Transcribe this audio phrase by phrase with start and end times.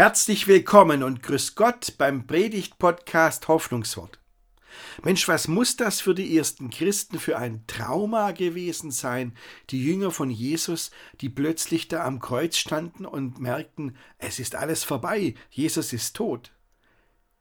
[0.00, 4.18] Herzlich willkommen und grüß Gott beim Predigt-Podcast Hoffnungswort.
[5.04, 9.36] Mensch, was muss das für die ersten Christen für ein Trauma gewesen sein,
[9.68, 10.90] die Jünger von Jesus,
[11.20, 16.50] die plötzlich da am Kreuz standen und merkten, es ist alles vorbei, Jesus ist tot.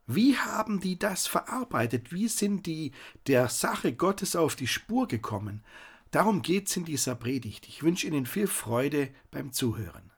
[0.05, 2.11] Wie haben die das verarbeitet?
[2.11, 2.91] Wie sind die
[3.27, 5.63] der Sache Gottes auf die Spur gekommen?
[6.11, 7.69] Darum geht's in dieser Predigt.
[7.69, 10.11] Ich wünsche Ihnen viel Freude beim Zuhören.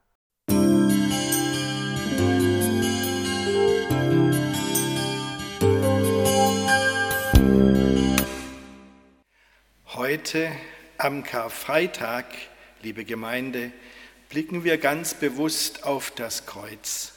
[10.11, 10.51] Heute
[10.97, 12.25] am Karfreitag,
[12.81, 13.71] liebe Gemeinde,
[14.27, 17.13] blicken wir ganz bewusst auf das Kreuz.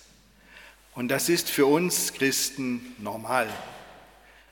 [0.94, 3.48] Und das ist für uns Christen normal.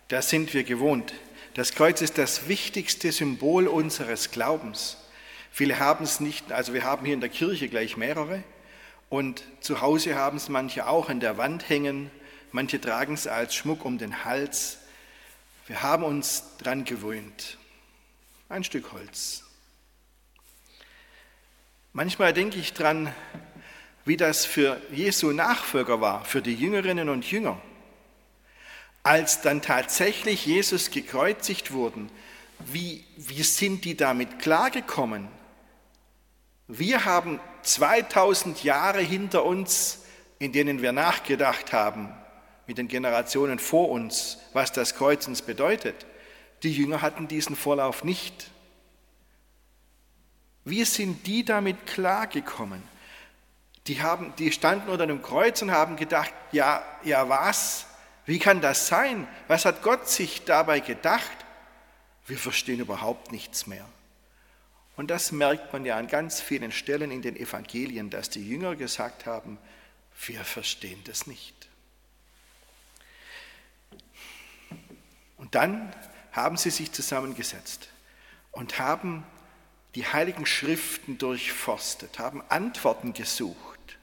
[0.08, 1.14] Das sind wir gewohnt.
[1.54, 4.96] Das Kreuz ist das wichtigste Symbol unseres Glaubens.
[5.52, 8.42] Viele haben es nicht, also wir haben hier in der Kirche gleich mehrere
[9.08, 12.10] und zu Hause haben es manche auch an der Wand hängen,
[12.50, 14.78] manche tragen es als Schmuck um den Hals.
[15.68, 17.58] Wir haben uns dran gewöhnt
[18.52, 19.44] ein Stück Holz.
[21.94, 23.12] Manchmal denke ich dran,
[24.04, 27.60] wie das für Jesu Nachfolger war, für die Jüngerinnen und Jünger.
[29.02, 32.10] Als dann tatsächlich Jesus gekreuzigt wurden,
[32.58, 35.28] wie, wie sind die damit klargekommen?
[36.68, 40.00] Wir haben 2000 Jahre hinter uns,
[40.38, 42.14] in denen wir nachgedacht haben,
[42.66, 46.06] mit den Generationen vor uns, was das Kreuz uns bedeutet.
[46.62, 48.50] Die Jünger hatten diesen Vorlauf nicht.
[50.64, 52.82] Wie sind die damit klargekommen?
[53.88, 57.86] Die, haben, die standen unter einem Kreuz und haben gedacht, ja, ja was?
[58.26, 59.26] Wie kann das sein?
[59.48, 61.36] Was hat Gott sich dabei gedacht?
[62.26, 63.84] Wir verstehen überhaupt nichts mehr.
[64.96, 68.76] Und das merkt man ja an ganz vielen Stellen in den Evangelien, dass die Jünger
[68.76, 69.58] gesagt haben,
[70.26, 71.68] wir verstehen das nicht.
[75.38, 75.92] Und dann
[76.32, 77.88] haben sie sich zusammengesetzt
[78.50, 79.24] und haben
[79.94, 83.98] die heiligen Schriften durchforstet, haben Antworten gesucht.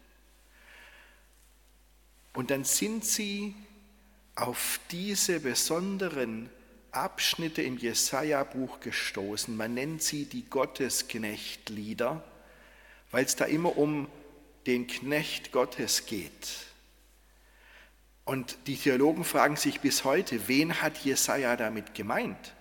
[2.34, 3.56] Und dann sind sie
[4.36, 6.50] auf diese besonderen
[6.92, 9.56] Abschnitte im Jesaja-Buch gestoßen.
[9.56, 12.24] Man nennt sie die Gottesknechtlieder,
[13.12, 14.08] weil es da immer um
[14.68, 16.69] den Knecht Gottes geht.
[18.30, 22.54] Und die Theologen fragen sich bis heute, wen hat Jesaja damit gemeint?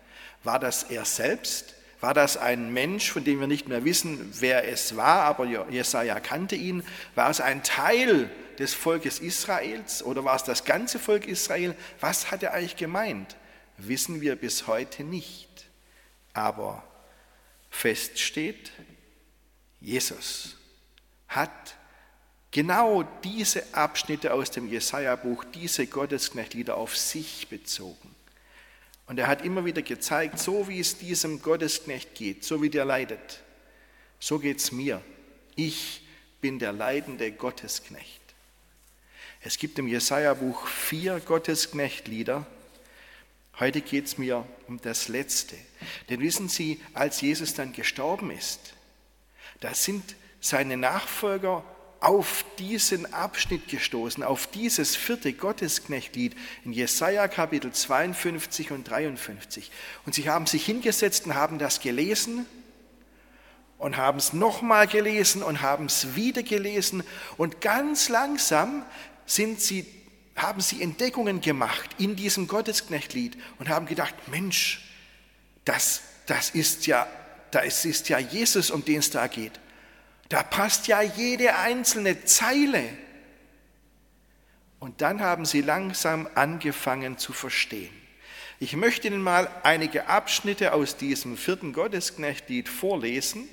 [0.43, 1.75] War das er selbst?
[2.01, 6.21] War das ein Mensch, von dem wir nicht mehr wissen, wer es war, aber Jesaja
[6.21, 6.83] kannte ihn?
[7.15, 11.75] War es ein Teil des Volkes Israels oder war es das ganze Volk Israel?
[12.01, 13.37] Was hat er eigentlich gemeint?
[13.77, 15.67] Wissen wir bis heute nicht.
[16.33, 16.83] Aber
[17.69, 18.73] fest steht,
[19.83, 20.57] Jesus
[21.29, 21.77] hat
[22.51, 28.15] genau diese Abschnitte aus dem Jesaja-Buch, diese Gottesknechtlieder auf sich bezogen.
[29.07, 32.85] Und er hat immer wieder gezeigt, so wie es diesem Gottesknecht geht, so wie der
[32.85, 33.41] leidet,
[34.21, 35.01] so geht es mir.
[35.57, 36.03] Ich
[36.41, 38.21] bin der leidende Gottesknecht.
[39.41, 42.47] Es gibt im Jesaja-Buch vier Gottesknechtlieder.
[43.59, 45.57] Heute geht es mir um das letzte.
[46.09, 48.75] Denn wissen Sie, als Jesus dann gestorben ist,
[49.61, 51.65] da sind seine Nachfolger
[52.01, 59.71] auf diesen Abschnitt gestoßen, auf dieses vierte Gottesknechtlied in Jesaja Kapitel 52 und 53.
[60.07, 62.47] Und sie haben sich hingesetzt und haben das gelesen
[63.79, 67.03] und haben es nochmal gelesen und haben es wieder gelesen.
[67.37, 68.85] Und ganz langsam
[69.27, 69.85] sind sie,
[70.37, 74.85] haben sie Entdeckungen gemacht in diesem Gottesknechtlied und haben gedacht, Mensch,
[75.65, 77.09] das, das ist ja,
[77.51, 79.59] das ist ja Jesus, um den es da geht.
[80.29, 82.85] Da passt ja jede einzelne Zeile.
[84.79, 87.93] Und dann haben sie langsam angefangen zu verstehen.
[88.61, 93.49] Ich möchte Ihnen mal einige Abschnitte aus diesem vierten Gottesknechtlied vorlesen.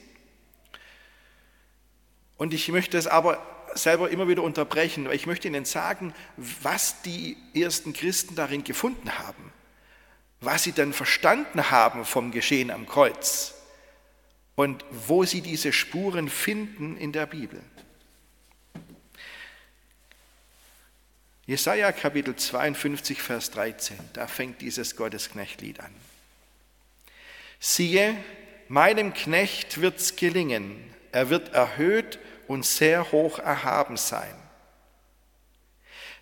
[2.38, 3.42] Und ich möchte es aber
[3.76, 9.18] selber immer wieder unterbrechen, weil ich möchte Ihnen sagen, was die ersten Christen darin gefunden
[9.18, 9.54] haben,
[10.42, 13.55] was sie dann verstanden haben vom Geschehen am Kreuz
[14.56, 17.62] und wo sie diese Spuren finden in der Bibel.
[21.46, 25.94] Jesaja Kapitel 52, Vers 13, da fängt dieses Gottesknechtlied an.
[27.60, 28.16] Siehe,
[28.68, 30.76] meinem Knecht wird's gelingen,
[31.12, 32.18] er wird erhöht
[32.48, 34.34] und sehr hoch erhaben sein.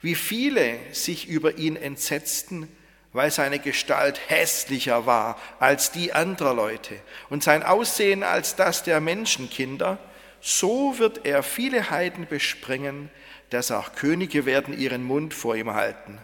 [0.02, 2.68] Wie viele sich über ihn entsetzten,
[3.14, 7.00] weil seine Gestalt hässlicher war als die anderer Leute
[7.30, 10.00] und sein Aussehen als das der Menschenkinder,
[10.42, 13.10] so wird er viele Heiden besprengen,
[13.52, 16.18] dass auch Könige werden ihren Mund vor ihm halten.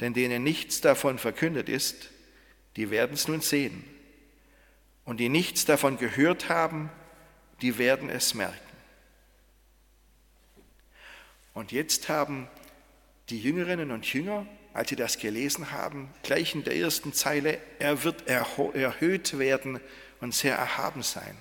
[0.00, 2.10] Denn denen nichts davon verkündet ist,
[2.76, 3.84] die werden es nun sehen.
[5.04, 6.90] Und die nichts davon gehört haben,
[7.62, 8.58] die werden es merken.
[11.54, 12.48] Und jetzt haben
[13.30, 18.02] die Jüngerinnen und Jünger, als sie das gelesen haben, gleich in der ersten Zeile, er
[18.02, 19.80] wird erhöht werden
[20.20, 21.36] und sehr erhaben sein.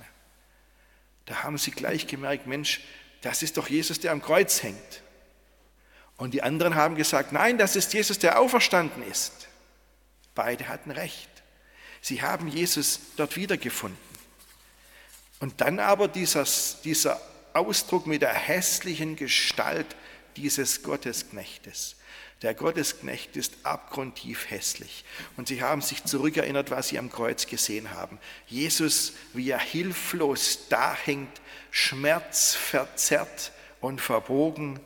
[1.25, 2.81] Da haben sie gleich gemerkt, Mensch,
[3.21, 5.01] das ist doch Jesus, der am Kreuz hängt.
[6.17, 9.47] Und die anderen haben gesagt, nein, das ist Jesus, der auferstanden ist.
[10.35, 11.29] Beide hatten recht.
[12.01, 13.97] Sie haben Jesus dort wiedergefunden.
[15.39, 17.19] Und dann aber dieses, dieser
[17.53, 19.95] Ausdruck mit der hässlichen Gestalt
[20.35, 21.95] dieses Gottesknechtes.
[22.41, 25.05] Der Gottesknecht ist abgrundtief hässlich.
[25.37, 28.19] Und sie haben sich zurückerinnert, was sie am Kreuz gesehen haben.
[28.47, 34.79] Jesus, wie er hilflos dahängt, schmerzverzerrt und verbogen.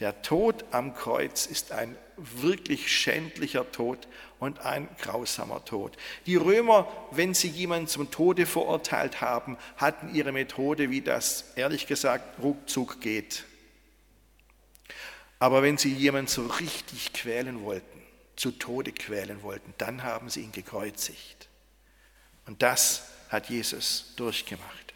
[0.00, 4.08] Der Tod am Kreuz ist ein wirklich schändlicher Tod
[4.38, 5.96] und ein grausamer Tod.
[6.26, 11.86] Die Römer, wenn sie jemanden zum Tode verurteilt haben, hatten ihre Methode, wie das ehrlich
[11.86, 13.44] gesagt ruckzuck geht.
[15.42, 18.00] Aber wenn sie jemanden so richtig quälen wollten,
[18.36, 21.48] zu Tode quälen wollten, dann haben sie ihn gekreuzigt.
[22.46, 24.94] Und das hat Jesus durchgemacht.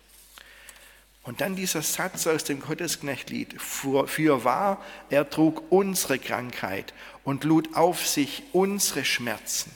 [1.24, 6.94] Und dann dieser Satz aus dem Gottesknechtlied, für wahr, er trug unsere Krankheit
[7.24, 9.72] und lud auf sich unsere Schmerzen.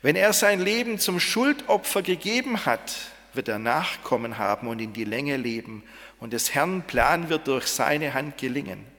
[0.00, 2.96] Wenn er sein Leben zum Schuldopfer gegeben hat,
[3.34, 5.82] wird er Nachkommen haben und in die Länge leben
[6.20, 8.95] und des Herrn Plan wird durch seine Hand gelingen.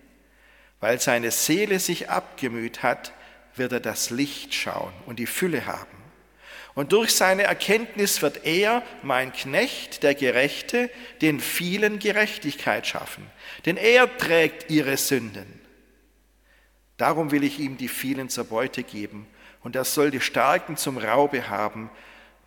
[0.80, 3.12] Weil seine Seele sich abgemüht hat,
[3.56, 5.98] wird er das Licht schauen und die Fülle haben.
[6.76, 10.92] Und durch seine Erkenntnis wird er, mein Knecht, der Gerechte,
[11.22, 13.26] den vielen Gerechtigkeit schaffen.
[13.66, 15.60] Denn er trägt ihre Sünden.
[16.98, 19.26] Darum will ich ihm die vielen zur Beute geben.
[19.64, 21.90] Und er soll die Starken zum Raube haben.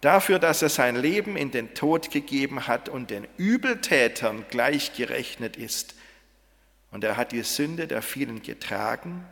[0.01, 5.97] Dafür, dass er sein Leben in den Tod gegeben hat und den Übeltätern gleichgerechnet ist
[6.91, 9.27] und er hat die Sünde der vielen getragen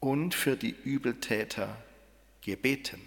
[0.00, 1.76] und für die Übeltäter
[2.42, 3.00] gebeten.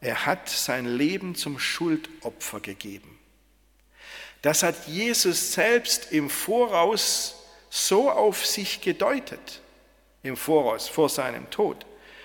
[0.00, 3.18] Er hat sein Leben zum Schuldopfer gegeben.
[4.42, 7.36] Das hat Jesus selbst im Voraus
[7.68, 9.60] so auf sich gedeutet,
[10.22, 11.84] im Voraus, vor seinem Tod.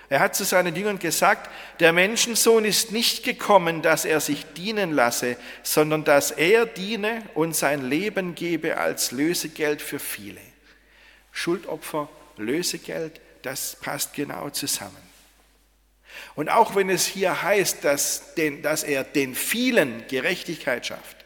[0.10, 1.50] Er hat zu seinen Jüngern gesagt,
[1.80, 7.56] der Menschensohn ist nicht gekommen, dass er sich dienen lasse, sondern dass er diene und
[7.56, 10.42] sein Leben gebe als Lösegeld für viele.
[11.32, 12.08] Schuldopfer,
[12.38, 15.06] Lösegeld, das passt genau zusammen.
[16.36, 21.18] Und auch wenn es hier heißt, dass, den, dass er den vielen Gerechtigkeit schafft,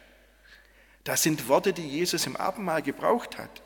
[1.04, 3.62] das sind Worte, die Jesus im Abendmahl gebraucht hat.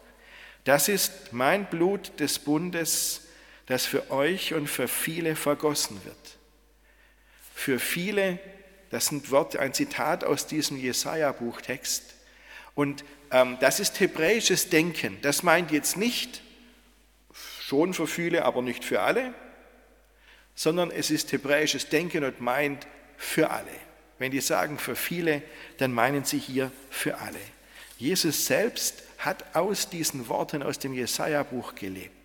[0.64, 3.23] Das ist mein Blut des Bundes,
[3.66, 6.38] das für euch und für viele vergossen wird.
[7.54, 8.38] Für viele,
[8.90, 12.14] das sind Worte, ein Zitat aus diesem Jesaja-Buchtext.
[12.74, 15.18] Und ähm, das ist hebräisches Denken.
[15.22, 16.42] Das meint jetzt nicht,
[17.60, 19.32] schon für viele, aber nicht für alle,
[20.54, 23.70] sondern es ist hebräisches Denken und meint für alle.
[24.18, 25.42] Wenn die sagen für viele,
[25.78, 27.40] dann meinen sie hier für alle.
[27.98, 32.23] Jesus selbst hat aus diesen Worten aus dem Jesaja-Buch gelebt.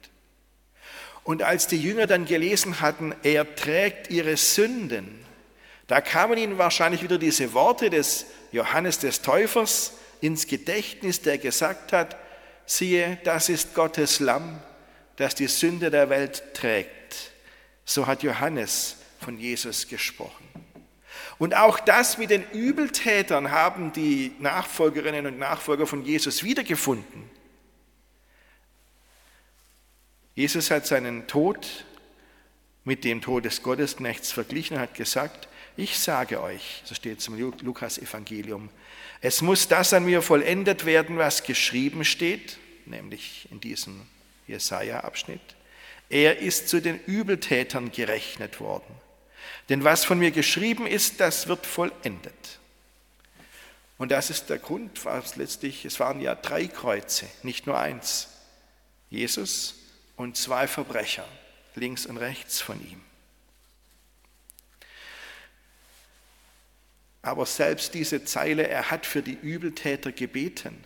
[1.30, 5.24] Und als die Jünger dann gelesen hatten, er trägt ihre Sünden,
[5.86, 11.94] da kamen ihnen wahrscheinlich wieder diese Worte des Johannes des Täufers ins Gedächtnis, der gesagt
[11.94, 12.18] hat,
[12.66, 14.60] siehe, das ist Gottes Lamm,
[15.18, 17.32] das die Sünde der Welt trägt.
[17.86, 20.48] So hat Johannes von Jesus gesprochen.
[21.38, 27.30] Und auch das mit den Übeltätern haben die Nachfolgerinnen und Nachfolger von Jesus wiedergefunden.
[30.40, 31.68] Jesus hat seinen Tod
[32.86, 37.28] mit dem Tod des Gottesknechts verglichen und hat gesagt, ich sage euch, so steht es
[37.28, 38.70] im Lukas-Evangelium,
[39.20, 44.08] es muss das an mir vollendet werden, was geschrieben steht, nämlich in diesem
[44.48, 45.42] Jesaja-Abschnitt.
[46.08, 48.96] Er ist zu den Übeltätern gerechnet worden.
[49.68, 52.60] Denn was von mir geschrieben ist, das wird vollendet.
[53.98, 58.30] Und das ist der Grund, was letztlich, es waren ja drei Kreuze, nicht nur eins.
[59.10, 59.76] Jesus,
[60.20, 61.26] und zwei Verbrecher
[61.76, 63.02] links und rechts von ihm.
[67.22, 70.84] Aber selbst diese Zeile, er hat für die Übeltäter gebeten,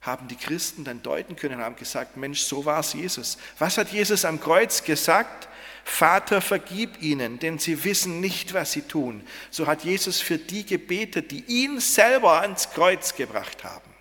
[0.00, 3.38] haben die Christen dann deuten können und haben gesagt, Mensch, so war es Jesus.
[3.60, 5.48] Was hat Jesus am Kreuz gesagt?
[5.84, 9.24] Vater, vergib ihnen, denn sie wissen nicht, was sie tun.
[9.50, 13.93] So hat Jesus für die gebetet, die ihn selber ans Kreuz gebracht haben.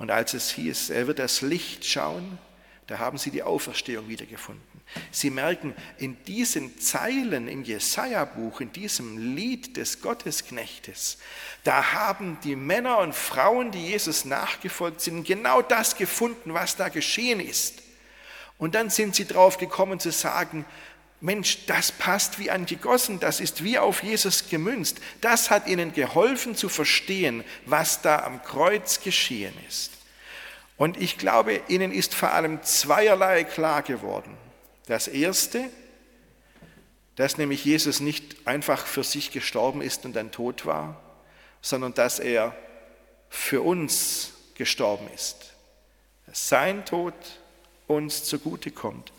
[0.00, 2.38] Und als es hieß, er wird das Licht schauen,
[2.86, 4.64] da haben sie die Auferstehung wiedergefunden.
[5.10, 11.18] Sie merken, in diesen Zeilen im Jesaja-Buch, in diesem Lied des Gottesknechtes,
[11.64, 16.88] da haben die Männer und Frauen, die Jesus nachgefolgt sind, genau das gefunden, was da
[16.88, 17.82] geschehen ist.
[18.56, 20.64] Und dann sind sie drauf gekommen zu sagen,
[21.20, 24.98] Mensch, das passt wie angegossen, das ist wie auf Jesus gemünzt.
[25.20, 29.92] Das hat ihnen geholfen zu verstehen, was da am Kreuz geschehen ist.
[30.78, 34.34] Und ich glaube, ihnen ist vor allem zweierlei klar geworden.
[34.86, 35.68] Das erste,
[37.16, 40.98] dass nämlich Jesus nicht einfach für sich gestorben ist und dann tot war,
[41.60, 42.56] sondern dass er
[43.28, 45.52] für uns gestorben ist.
[46.32, 47.14] Sein Tod
[47.86, 49.12] uns zugute kommt.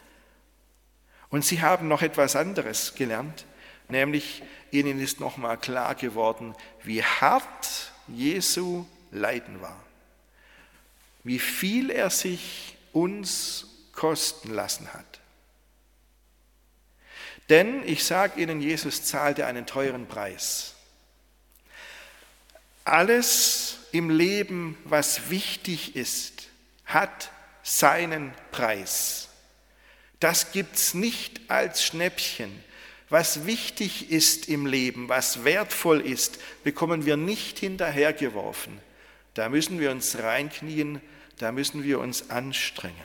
[1.32, 3.46] Und sie haben noch etwas anderes gelernt,
[3.88, 9.82] nämlich ihnen ist nochmal klar geworden, wie hart Jesu Leiden war,
[11.24, 15.20] wie viel er sich uns kosten lassen hat.
[17.50, 20.74] Denn ich sage Ihnen, Jesus zahlte einen teuren Preis.
[22.86, 26.48] Alles im Leben, was wichtig ist,
[26.86, 27.30] hat
[27.62, 29.31] seinen Preis.
[30.22, 32.64] Das gibt es nicht als Schnäppchen.
[33.10, 38.80] Was wichtig ist im Leben, was wertvoll ist, bekommen wir nicht hinterhergeworfen.
[39.34, 41.02] Da müssen wir uns reinknien,
[41.40, 42.96] da müssen wir uns anstrengen.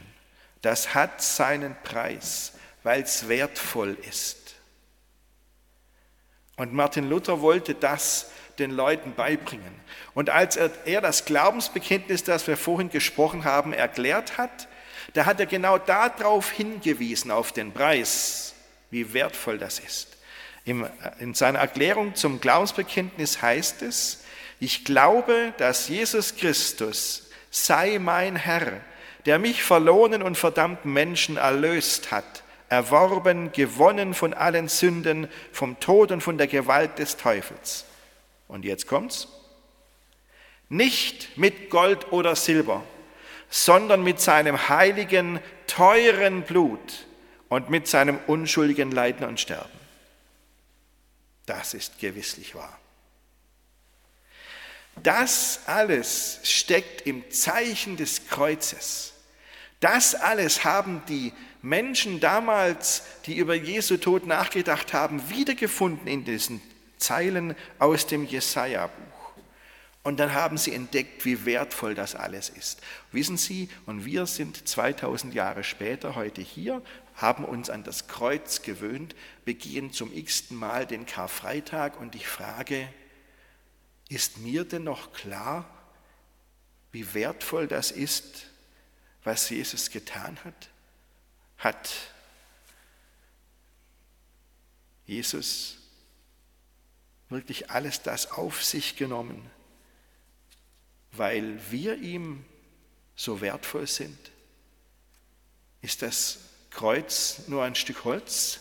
[0.61, 4.55] Das hat seinen Preis, weil es wertvoll ist.
[6.57, 9.81] Und Martin Luther wollte das den Leuten beibringen.
[10.15, 14.69] Und als er, er das Glaubensbekenntnis, das wir vorhin gesprochen haben, erklärt hat,
[15.17, 18.55] da hat er genau darauf hingewiesen, auf den Preis,
[18.91, 20.09] wie wertvoll das ist.
[20.65, 24.25] In seiner Erklärung zum Glaubensbekenntnis heißt es,
[24.61, 28.81] ich glaube, dass Jesus Christus sei mein Herr,
[29.25, 36.13] der mich verlohnen und verdammten Menschen erlöst hat, erworben, gewonnen von allen Sünden, vom Tod
[36.13, 37.87] und von der Gewalt des Teufels.
[38.49, 39.29] Und jetzt kommt's.
[40.69, 42.83] Nicht mit Gold oder Silber,
[43.51, 47.07] sondern mit seinem heiligen, teuren Blut
[47.49, 49.71] und mit seinem unschuldigen Leiden und Sterben.
[51.47, 52.79] Das ist gewisslich wahr.
[55.03, 59.13] Das alles steckt im Zeichen des Kreuzes.
[59.81, 66.63] Das alles haben die Menschen damals, die über Jesu Tod nachgedacht haben, wiedergefunden in diesen
[66.97, 69.16] Zeilen aus dem Jesaja-Buch.
[70.07, 72.81] Und dann haben sie entdeckt, wie wertvoll das alles ist.
[73.11, 76.81] Wissen Sie, und wir sind 2000 Jahre später heute hier,
[77.17, 82.89] haben uns an das Kreuz gewöhnt, begehen zum x-ten Mal den Karfreitag und ich frage,
[84.09, 85.69] ist mir denn noch klar,
[86.93, 88.47] wie wertvoll das ist,
[89.25, 90.69] was Jesus getan hat?
[91.59, 91.91] Hat
[95.05, 95.79] Jesus
[97.29, 99.51] wirklich alles das auf sich genommen,
[101.19, 102.45] weil wir ihm
[103.15, 104.19] so wertvoll sind?
[105.83, 106.39] Ist das
[106.71, 108.61] Kreuz nur ein Stück Holz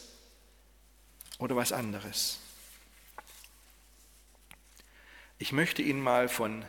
[1.37, 2.39] oder was anderes?
[5.37, 6.63] Ich möchte Ihnen mal von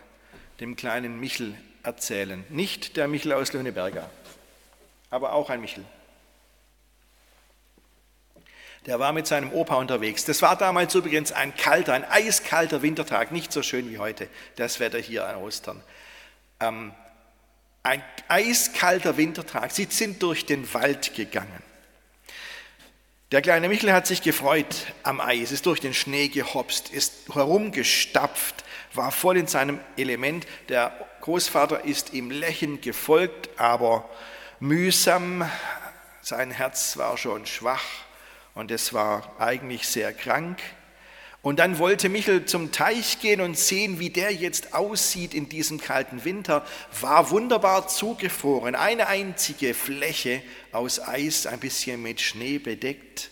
[0.61, 2.45] dem kleinen Michel erzählen.
[2.49, 4.11] Nicht der Michel aus Löhneberger,
[5.11, 5.85] aber auch ein Michel.
[8.87, 10.25] Der war mit seinem Opa unterwegs.
[10.25, 14.79] Das war damals übrigens ein kalter, ein eiskalter Wintertag, nicht so schön wie heute, das
[14.79, 15.83] Wetter hier an Ostern.
[16.61, 16.95] Ähm,
[17.83, 19.73] ein eiskalter Wintertag.
[19.73, 21.63] Sie sind durch den Wald gegangen.
[23.33, 28.65] Der kleine Michel hat sich gefreut am Eis, ist durch den Schnee gehopst, ist herumgestapft,
[28.95, 30.47] war voll in seinem Element.
[30.69, 34.09] Der Großvater ist ihm lächelnd gefolgt, aber
[34.61, 35.51] mühsam.
[36.23, 38.06] Sein Herz war schon schwach
[38.57, 40.59] und es war eigentlich sehr krank.
[41.43, 45.79] Und dann wollte Michel zum Teich gehen und sehen, wie der jetzt aussieht in diesem
[45.79, 46.67] kalten Winter.
[47.01, 53.31] War wunderbar zugefroren, eine einzige Fläche aus Eis, ein bisschen mit Schnee bedeckt.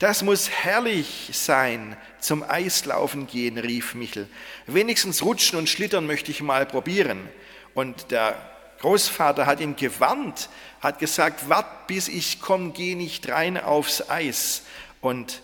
[0.00, 4.28] Das muss herrlich sein, zum Eislaufen gehen, rief Michel.
[4.66, 7.28] Wenigstens rutschen und schlittern möchte ich mal probieren.
[7.72, 8.36] Und der
[8.80, 10.48] Großvater hat ihn gewarnt,
[10.80, 14.62] hat gesagt, wart bis ich komme, geh nicht rein aufs Eis.
[15.00, 15.42] Und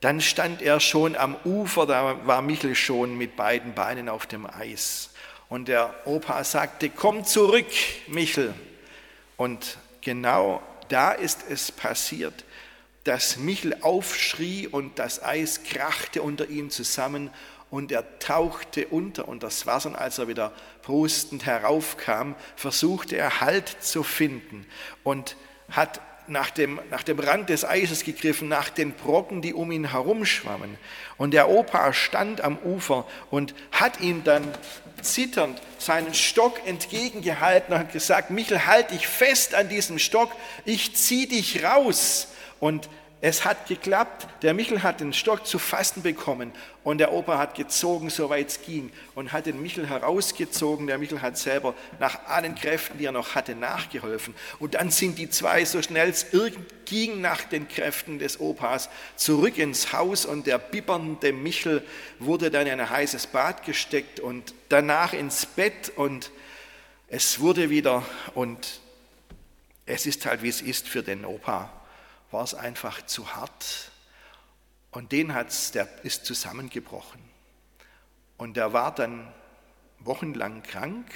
[0.00, 4.46] dann stand er schon am Ufer, da war Michel schon mit beiden Beinen auf dem
[4.46, 5.10] Eis.
[5.50, 7.66] Und der Opa sagte, komm zurück,
[8.06, 8.54] Michel.
[9.36, 12.44] Und genau da ist es passiert,
[13.04, 17.30] dass Michel aufschrie und das Eis krachte unter ihm zusammen
[17.70, 20.52] und er tauchte unter und das Wasser, und als er wieder
[20.82, 24.66] prustend heraufkam, versuchte er Halt zu finden
[25.04, 25.36] und
[25.70, 29.90] hat nach dem, nach dem Rand des Eises gegriffen, nach den Brocken, die um ihn
[29.90, 30.78] herumschwammen.
[31.16, 34.44] Und der Opa stand am Ufer und hat ihm dann
[35.02, 40.30] zitternd seinen Stock entgegengehalten und hat gesagt, Michel, halt dich fest an diesem Stock,
[40.64, 42.28] ich zieh dich raus.
[42.60, 42.88] Und
[43.22, 44.26] es hat geklappt.
[44.42, 46.52] Der Michel hat den Stock zu fassen bekommen
[46.84, 50.86] und der Opa hat gezogen, soweit es ging und hat den Michel herausgezogen.
[50.86, 54.34] Der Michel hat selber nach allen Kräften, die er noch hatte, nachgeholfen.
[54.58, 58.88] Und dann sind die zwei, so schnell es irgend ging nach den Kräften des Opas,
[59.16, 61.84] zurück ins Haus und der bibbernde Michel
[62.18, 66.30] wurde dann in ein heißes Bad gesteckt und danach ins Bett und
[67.06, 68.02] es wurde wieder
[68.34, 68.80] und
[69.84, 71.70] es ist halt, wie es ist für den Opa
[72.30, 73.90] war es einfach zu hart.
[74.90, 77.20] Und den hat's, der ist zusammengebrochen.
[78.36, 79.32] Und der war dann
[80.00, 81.12] wochenlang krank,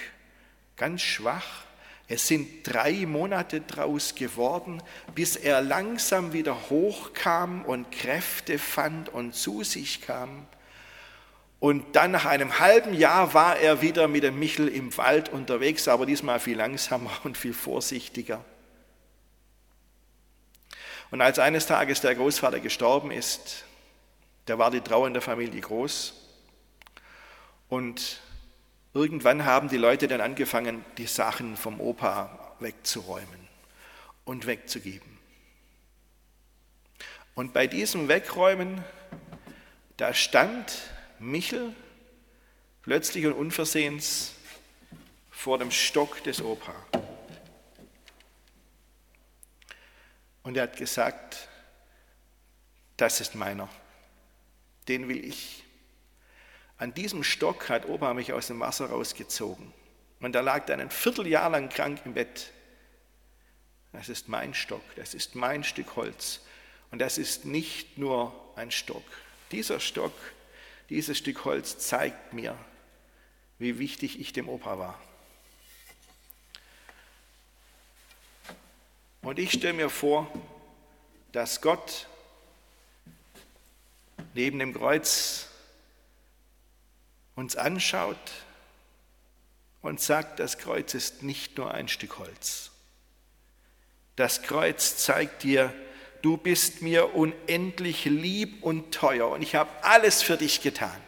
[0.77, 1.65] ganz schwach.
[2.07, 4.83] Es sind drei Monate draus geworden,
[5.15, 10.47] bis er langsam wieder hochkam und Kräfte fand und zu sich kam.
[11.61, 15.89] Und dann nach einem halben Jahr war er wieder mit dem Michel im Wald unterwegs,
[15.89, 18.45] aber diesmal viel langsamer und viel vorsichtiger.
[21.15, 23.63] Und als eines Tages der Großvater gestorben ist,
[24.47, 26.13] da war die Trauer in der Familie groß.
[27.69, 28.21] Und
[28.95, 33.49] irgendwann haben die Leute dann angefangen, die Sachen vom Opa wegzuräumen
[34.25, 35.21] und wegzugeben.
[37.37, 38.83] Und bei diesem Wegräumen,
[39.97, 40.83] da stand
[41.21, 41.77] Michel
[42.83, 44.33] plötzlich und unversehens
[45.31, 46.75] vor dem Stock des Opa.
[50.45, 51.49] Und er hat gesagt,
[52.97, 53.69] das ist meiner,
[54.87, 55.65] den will ich.
[56.79, 59.73] An diesem Stock hat Opa mich aus dem Wasser rausgezogen.
[60.21, 62.53] Und er lag dann ein Vierteljahr lang krank im Bett.
[63.93, 66.41] Das ist mein Stock, das ist mein Stück Holz.
[66.91, 69.05] Und das ist nicht nur ein Stock.
[69.51, 70.13] Dieser Stock,
[70.91, 72.57] dieses Stück Holz zeigt mir,
[73.59, 75.01] wie wichtig ich dem Opa war.
[79.25, 80.31] Und ich stelle mir vor,
[81.33, 82.07] dass Gott
[84.35, 85.49] neben dem Kreuz
[87.35, 88.19] uns anschaut
[89.81, 92.71] und sagt, das Kreuz ist nicht nur ein Stück Holz.
[94.15, 95.73] Das Kreuz zeigt dir,
[96.21, 101.01] du bist mir unendlich lieb und teuer und ich habe alles für dich getan.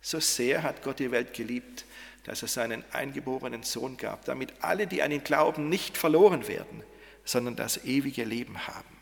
[0.00, 1.84] So sehr hat Gott die Welt geliebt,
[2.24, 6.82] dass er seinen eingeborenen Sohn gab, damit alle, die an ihn glauben, nicht verloren werden,
[7.24, 8.96] sondern das ewige Leben haben.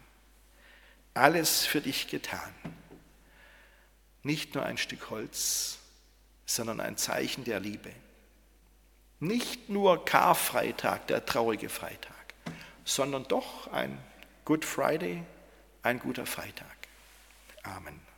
[1.15, 2.55] Alles für dich getan.
[4.23, 5.79] Nicht nur ein Stück Holz,
[6.47, 7.91] sondern ein Zeichen der Liebe.
[9.19, 12.35] Nicht nur Karfreitag, der traurige Freitag,
[12.85, 13.99] sondern doch ein
[14.45, 15.23] Good Friday,
[15.83, 16.67] ein guter Freitag.
[17.63, 18.10] Amen.